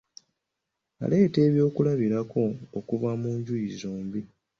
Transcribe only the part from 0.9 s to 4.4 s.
Aleete ebyokulabirako okuva ku njuyi zombi.